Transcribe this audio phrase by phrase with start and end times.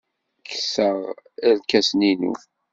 [0.47, 0.97] Kkseɣ
[1.49, 2.33] irkasen-inu.